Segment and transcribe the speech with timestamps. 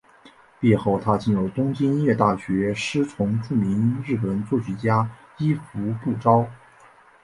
[0.59, 6.49] 毕业后她进入东京音乐大学师从著名日本作曲家伊福部昭。